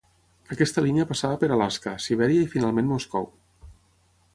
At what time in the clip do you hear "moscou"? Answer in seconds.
2.95-3.31